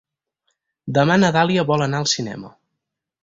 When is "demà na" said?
0.97-1.29